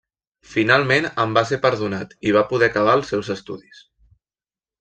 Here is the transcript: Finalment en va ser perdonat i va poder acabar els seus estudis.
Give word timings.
Finalment 0.53 1.07
en 1.25 1.35
va 1.39 1.43
ser 1.51 1.59
perdonat 1.67 2.17
i 2.31 2.35
va 2.39 2.45
poder 2.53 2.71
acabar 2.73 2.99
els 3.01 3.15
seus 3.15 3.33
estudis. 3.39 3.87